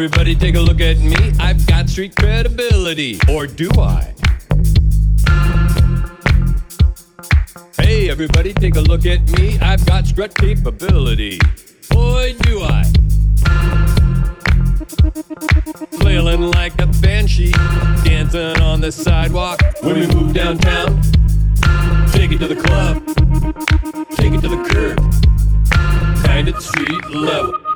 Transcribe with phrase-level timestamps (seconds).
[0.00, 1.32] everybody take a look at me.
[1.38, 3.18] I've got street credibility.
[3.28, 4.14] Or do I?
[7.76, 9.58] Hey, everybody take a look at me.
[9.60, 11.38] I've got strut capability.
[11.90, 12.34] Boy,
[18.92, 19.60] sidewalk.
[19.82, 21.00] When we move downtown,
[22.12, 23.06] take it to the club,
[24.16, 24.98] take it to the curb,
[26.24, 27.69] find it street level.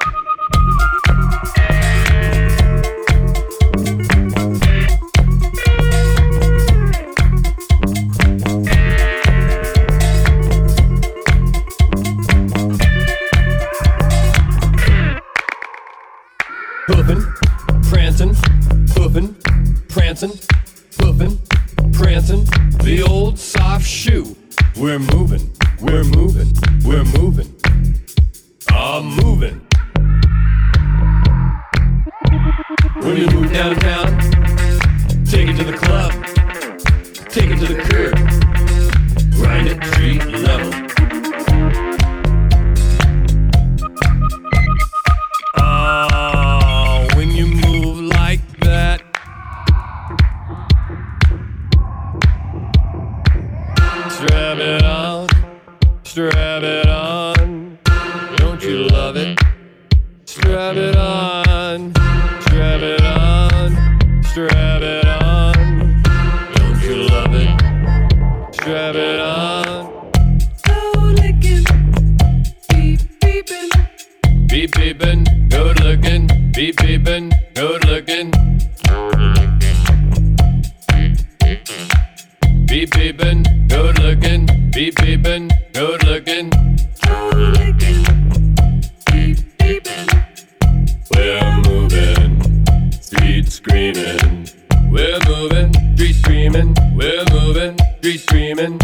[98.54, 98.83] Chain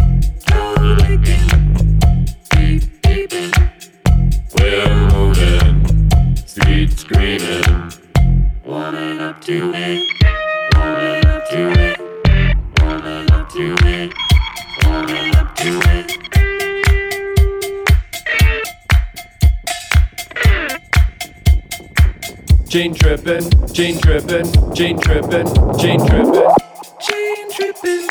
[23.17, 26.55] trippin', chain trippin', chain trippin', chain trippin'.
[27.01, 28.07] Chain trippin',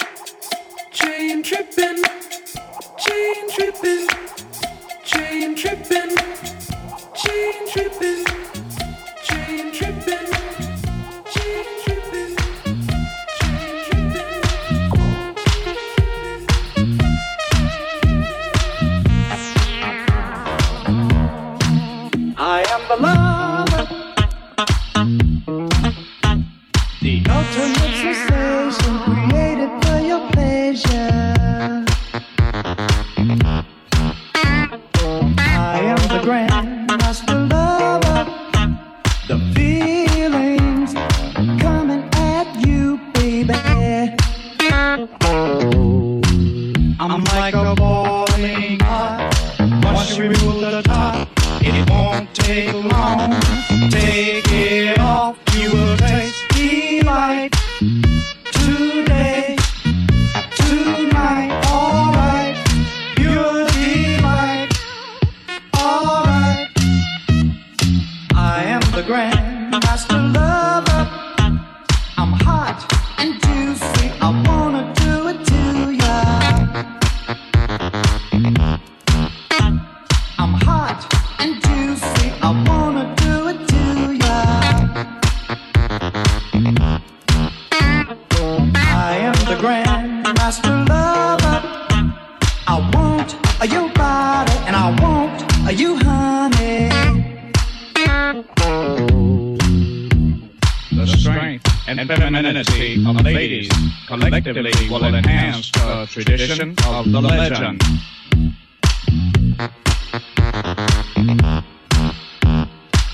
[106.08, 107.82] tradition of the legend.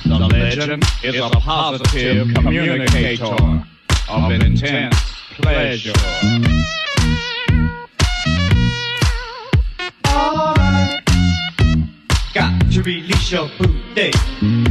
[0.05, 3.63] The legend is a positive communicator
[4.09, 4.95] of intense
[5.35, 5.93] pleasure.
[12.75, 14.11] To release your booty.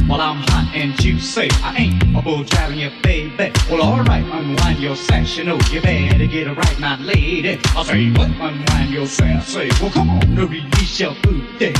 [0.05, 3.51] While I'm hot and juicy, I ain't a bull driving you, baby.
[3.67, 7.59] Well, alright, unwind your sash, you know you better get it right, my lady.
[7.75, 8.29] I say, what?
[8.29, 11.73] Unwind your sash, say, well, come on, to release your booty.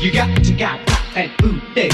[0.00, 1.90] You got to got, got that booty.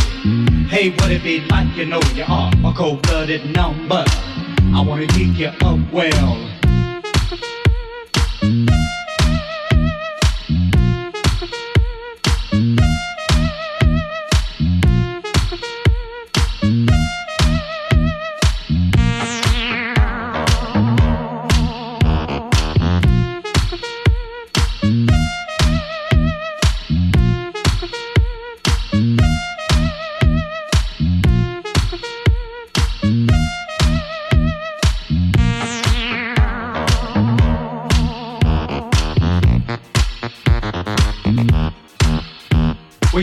[0.68, 1.76] Hey, what it be like?
[1.76, 4.04] You know you are a cold-blooded number.
[4.74, 6.65] I wanna dig you up well.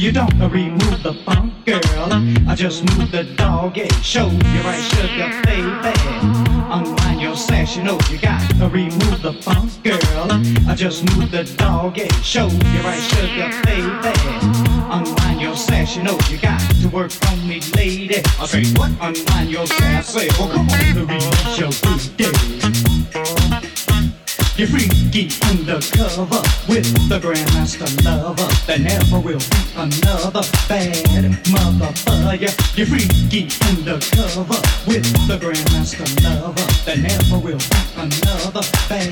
[0.04, 1.80] You don't remove the funk, girl.
[2.46, 3.88] I just move the doggy.
[4.02, 5.94] Show you right, sugar, baby.
[6.70, 10.28] Unwind your sash, you know you got to remove the funk, girl.
[10.68, 12.10] I just move the doggy.
[12.22, 14.14] Show you right, sugar, baby.
[14.92, 18.22] Unwind your sash, you know you got to work on me, lady.
[18.42, 18.92] I say, what?
[19.00, 20.08] Unwind your sash.
[20.08, 22.93] Say, well, come on, to release your booty.
[24.56, 28.46] You're freaky undercover with the Grandmaster lover.
[28.68, 30.94] There never will be another bad
[31.50, 32.54] motherfucker.
[32.78, 36.70] You're freaky undercover with the Grandmaster lover.
[36.86, 39.10] There never will be another bad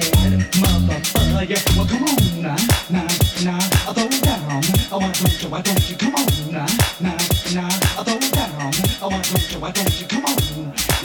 [0.61, 1.57] motherfucker.
[1.75, 2.55] Well, come on now,
[2.91, 3.07] now,
[3.41, 4.61] now, I throw down.
[4.91, 6.67] Oh, why don't you, why don't you come on now,
[7.01, 7.17] now,
[7.55, 8.73] now, I throw down.
[9.01, 10.38] Oh, why don't you, why don't you come on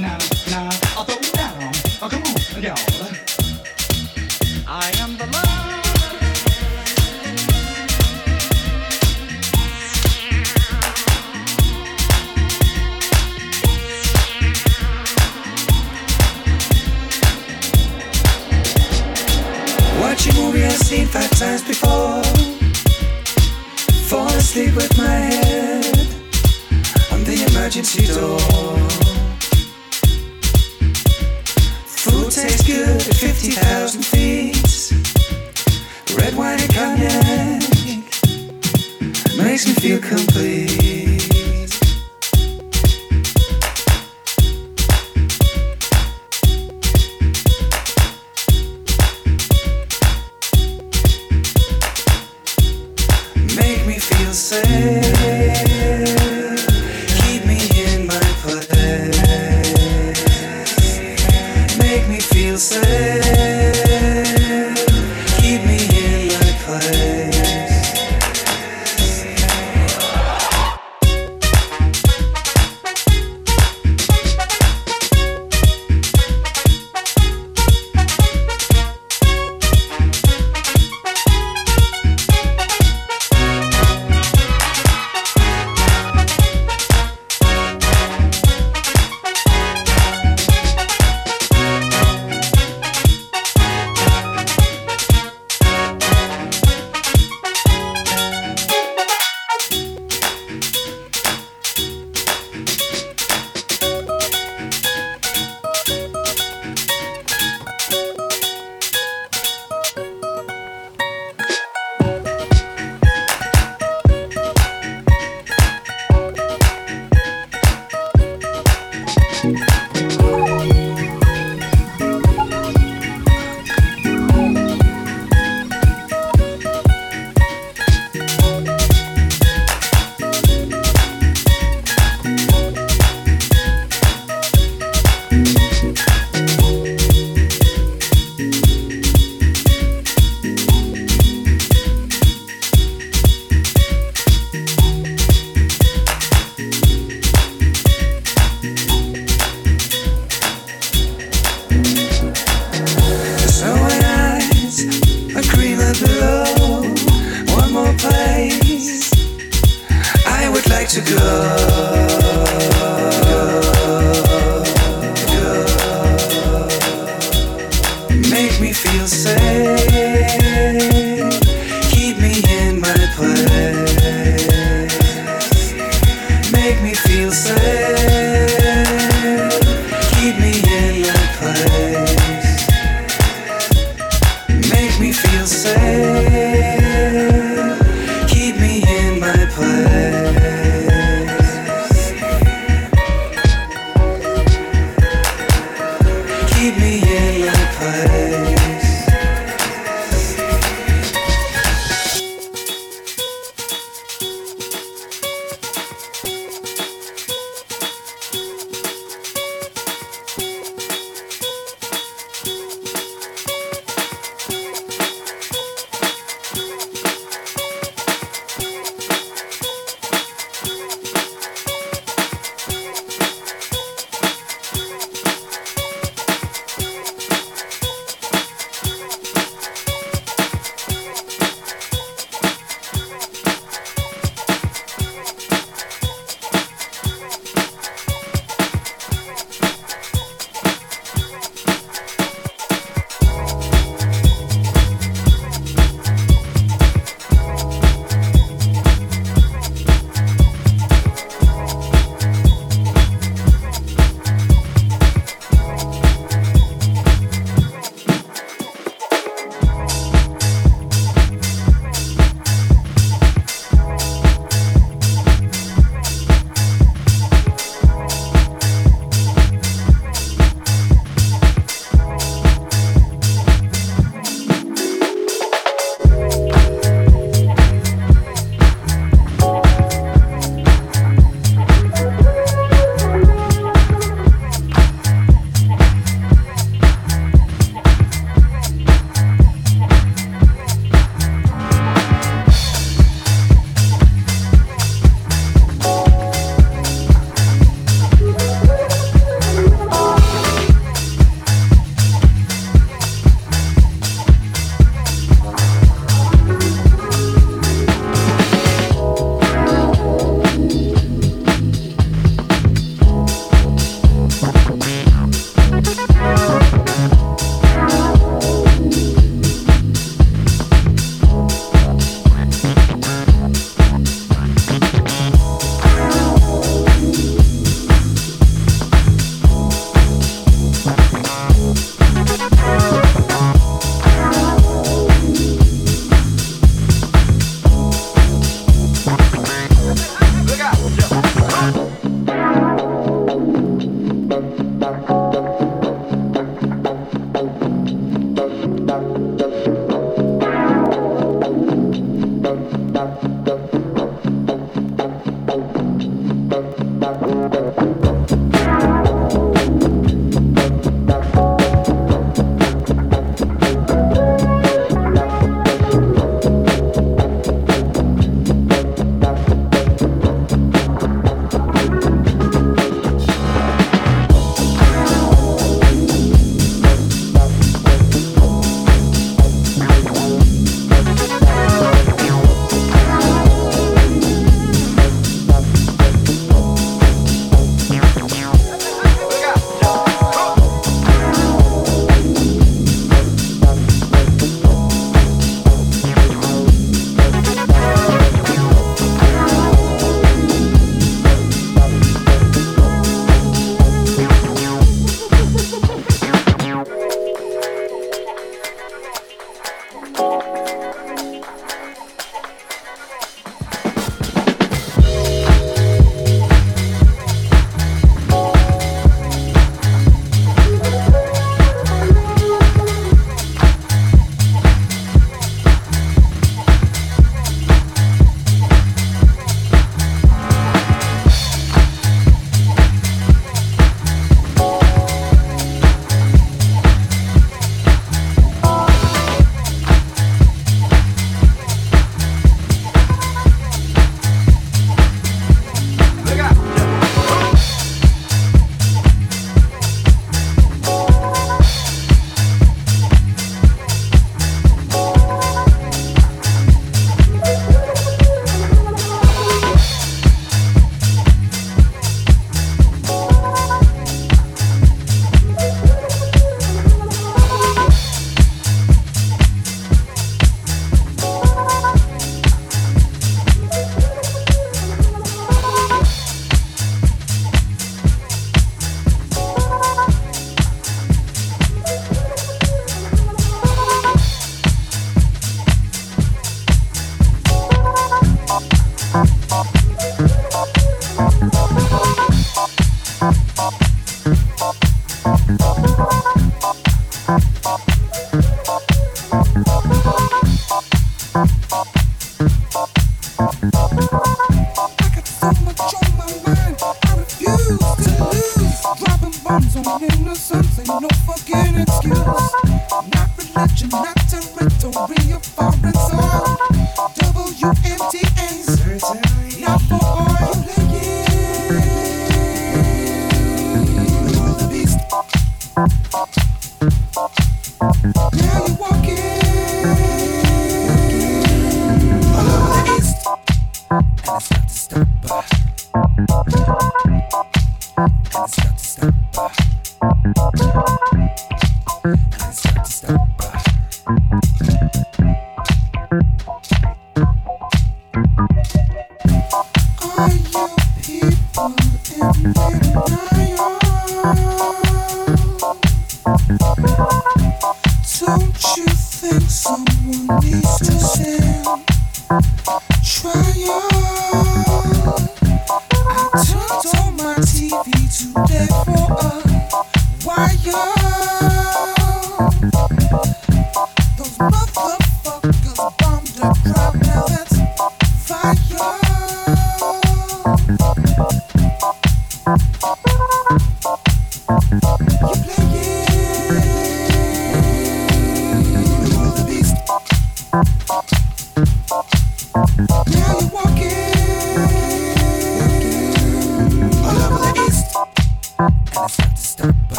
[0.00, 0.16] now,
[0.48, 1.72] now, I throw down.
[2.00, 2.91] Oh, come on, y'all.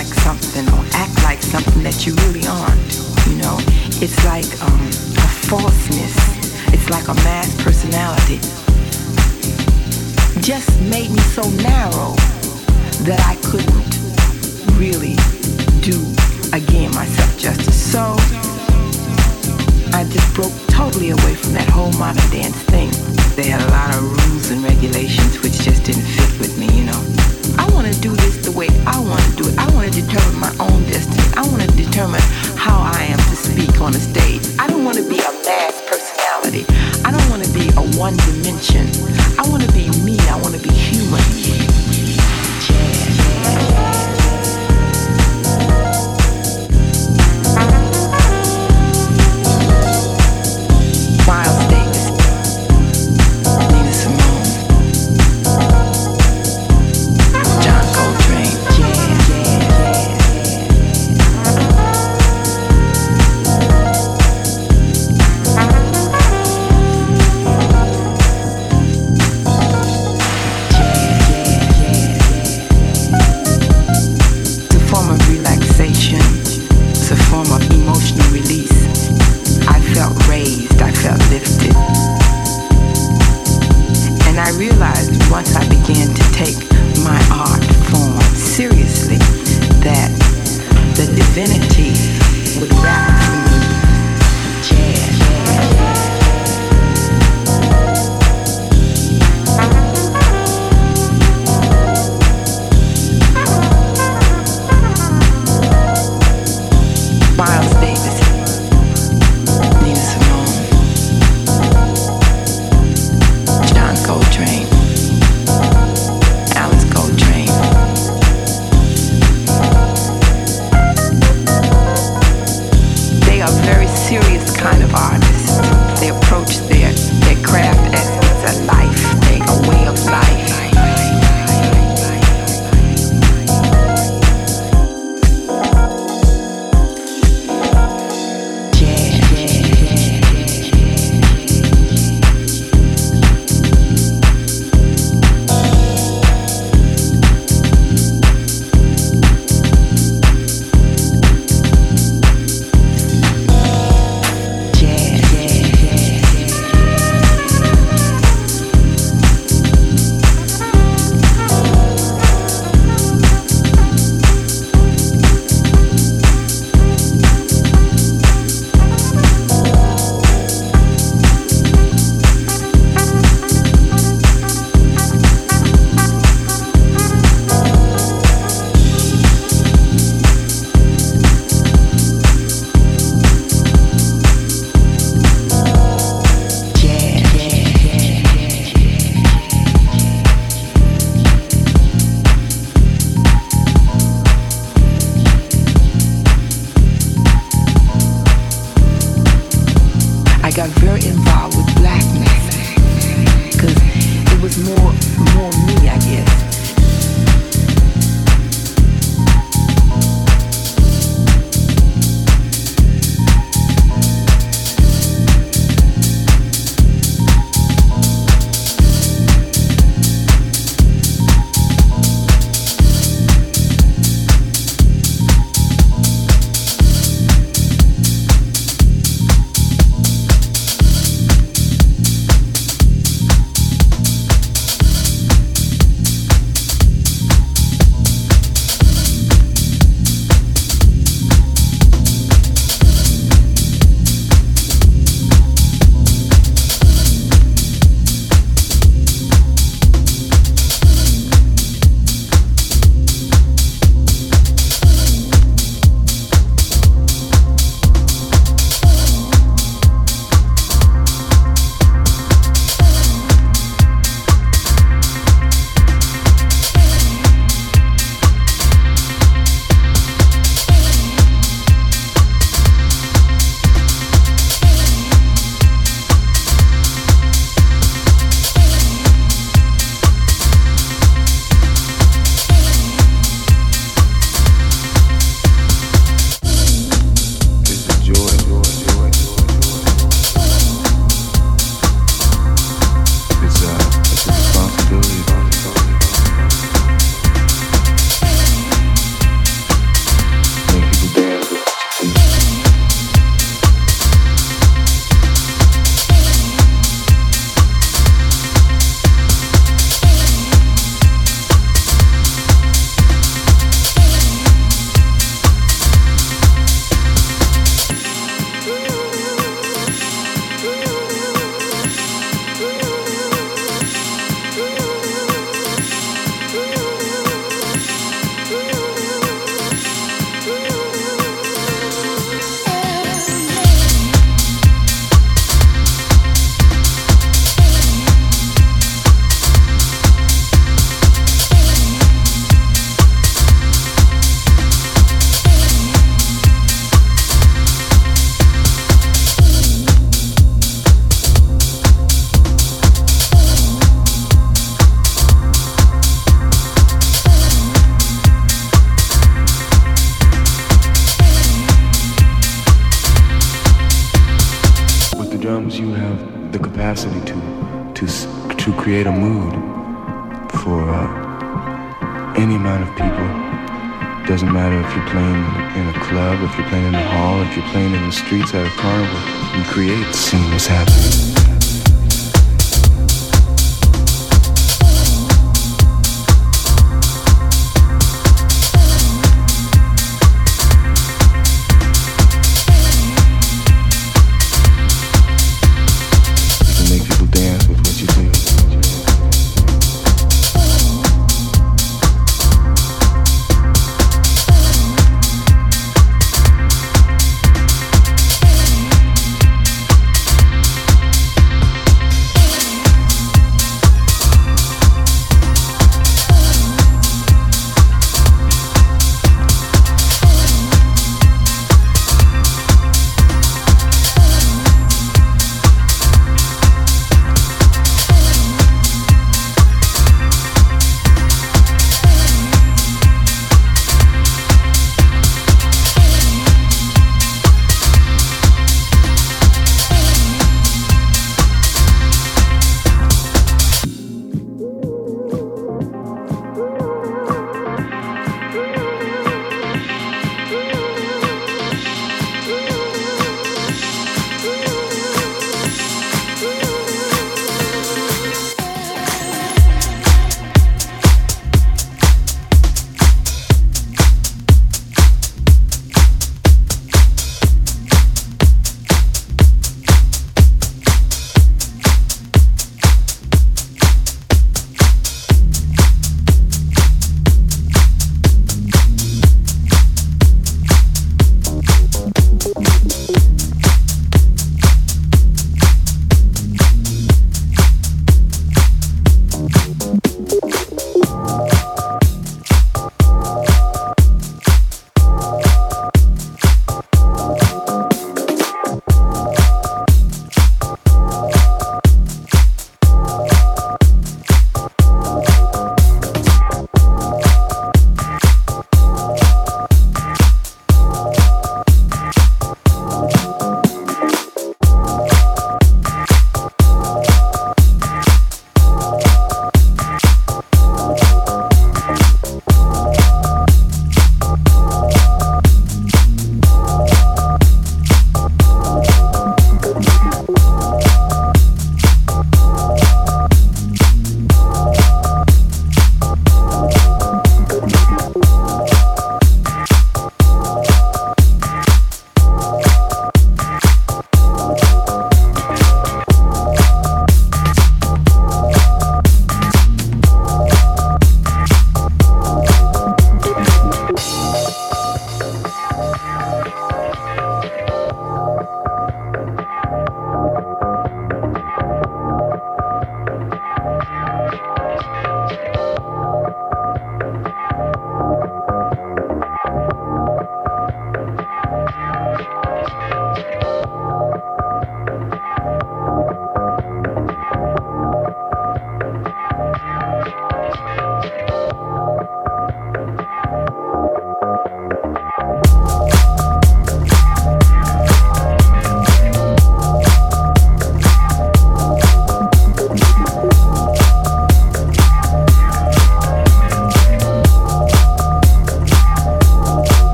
[0.00, 2.88] Like something or act like something that you really aren't.
[3.28, 3.56] You know,
[4.00, 4.80] it's like um,
[5.20, 6.16] a falseness.
[6.72, 8.40] It's like a mass personality.
[10.40, 12.16] Just made me so narrow
[13.04, 13.92] that I couldn't
[14.80, 15.20] really
[15.84, 16.00] do
[16.56, 17.76] again myself justice.
[17.76, 18.16] So
[19.92, 22.88] I just broke totally away from that whole modern dance thing.
[23.36, 26.88] They had a lot of rules and regulations which just didn't fit with me, you
[26.88, 27.00] know.
[27.60, 29.58] I want to do this the way I want to do it.
[29.58, 31.22] I want to determine my own destiny.
[31.36, 32.20] I want to determine
[32.56, 34.42] how I am to speak on a stage.
[34.58, 36.64] I don't want to be a mass personality.
[37.04, 38.86] I don't want to be a one dimension.
[39.38, 40.18] I want to be me.
[40.28, 41.79] I want to be human.